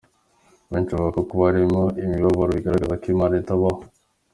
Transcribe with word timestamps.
Abenshi 0.67 0.91
bavuga 0.95 1.15
ko 1.15 1.21
kuba 1.29 1.43
hariho 1.49 1.81
imibabaro 2.03 2.51
bigaragaza 2.57 2.99
ko 3.01 3.05
Imana 3.13 3.33
itabaho. 3.41 3.81